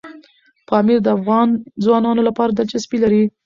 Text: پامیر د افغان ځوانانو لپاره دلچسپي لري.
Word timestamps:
پامیر 0.67 0.99
د 1.03 1.07
افغان 1.17 1.47
ځوانانو 1.83 2.21
لپاره 2.29 2.51
دلچسپي 2.53 2.97
لري. 3.03 3.23